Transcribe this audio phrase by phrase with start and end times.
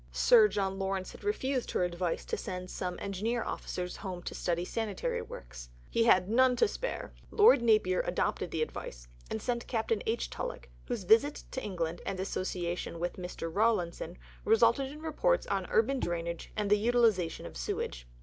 [0.11, 4.65] Sir John Lawrence had refused her advice to send some Engineer Officers home to study
[4.65, 10.01] sanitary works; he had "none to spare." Lord Napier adopted the advice, and sent Captain
[10.07, 10.31] H.
[10.31, 13.55] Tulloch, whose visit to England and association with Mr.
[13.55, 18.07] Rawlinson resulted in reports on urban drainage and the utilization of sewage.